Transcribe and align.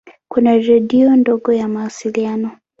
Kuna 0.27 0.57
redio 0.57 1.15
ndogo 1.15 1.53
ya 1.53 1.67
mawasiliano. 1.67 2.51